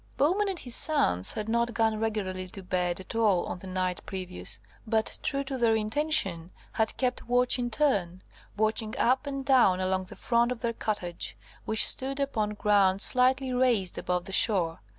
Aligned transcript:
Bowman 0.17 0.49
and 0.49 0.57
his 0.57 0.73
sons 0.73 1.33
had 1.33 1.47
not 1.47 1.75
gone 1.75 1.99
regularly 1.99 2.47
to 2.47 2.63
bed 2.63 2.99
at 2.99 3.13
all 3.13 3.45
on 3.45 3.59
the 3.59 3.67
night 3.67 4.03
previous, 4.07 4.59
but, 4.87 5.19
true 5.21 5.43
to 5.43 5.59
their 5.59 5.75
intention, 5.75 6.49
had 6.71 6.97
kept 6.97 7.27
watch 7.27 7.59
in 7.59 7.69
turn, 7.69 8.23
walking 8.57 8.97
up 8.97 9.27
and 9.27 9.45
down 9.45 9.79
along 9.79 10.05
the 10.05 10.15
front 10.15 10.51
of 10.51 10.61
their 10.61 10.73
cottage, 10.73 11.37
which 11.65 11.87
stood 11.87 12.19
upon 12.19 12.55
ground 12.55 12.99
slightly 12.99 13.53
raised 13.53 13.95
above 13.99 14.25
the 14.25 14.31
shore. 14.31 14.79